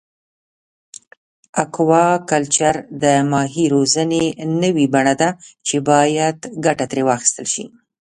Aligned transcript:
اکواکلچر 1.63 2.75
د 3.03 3.05
ماهي 3.31 3.65
روزنې 3.75 4.25
نوی 4.61 4.85
بڼه 4.93 5.13
ده 5.21 5.29
چې 5.67 5.75
باید 5.89 6.37
ګټه 6.65 6.85
ترې 6.91 7.03
واخیستل 7.09 7.45
شي. 7.53 7.65